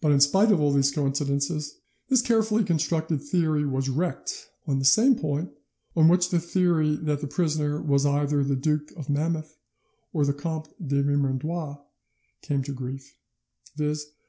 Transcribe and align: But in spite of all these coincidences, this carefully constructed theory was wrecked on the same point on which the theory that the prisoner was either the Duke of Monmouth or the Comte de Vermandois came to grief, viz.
But 0.00 0.10
in 0.10 0.18
spite 0.20 0.50
of 0.50 0.60
all 0.60 0.72
these 0.72 0.90
coincidences, 0.90 1.78
this 2.08 2.20
carefully 2.20 2.64
constructed 2.64 3.22
theory 3.22 3.64
was 3.64 3.88
wrecked 3.88 4.48
on 4.66 4.80
the 4.80 4.84
same 4.84 5.14
point 5.14 5.50
on 5.94 6.08
which 6.08 6.30
the 6.30 6.40
theory 6.40 6.96
that 6.96 7.20
the 7.20 7.28
prisoner 7.28 7.80
was 7.80 8.04
either 8.04 8.42
the 8.42 8.56
Duke 8.56 8.90
of 8.96 9.08
Monmouth 9.08 9.56
or 10.12 10.24
the 10.24 10.34
Comte 10.34 10.70
de 10.84 11.00
Vermandois 11.00 11.76
came 12.42 12.64
to 12.64 12.72
grief, 12.72 13.14
viz. 13.76 14.06